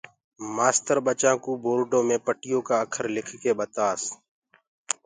[0.55, 4.01] مآستر ٻچآنٚ ڪو بورڊو مي پٽيو ڪآ اکر لک ڪي دکاس